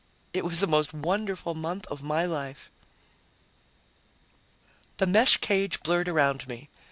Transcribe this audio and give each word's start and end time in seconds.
It 0.33 0.43
was 0.43 0.61
the 0.61 0.65
most 0.65 0.95
wonderful 0.95 1.53
month 1.53 1.85
of 1.85 2.01
my 2.01 2.25
life. 2.25 2.71
The 4.97 5.05
mesh 5.05 5.37
cage 5.37 5.83
blurred 5.83 6.09
around 6.09 6.47
me. 6.47 6.69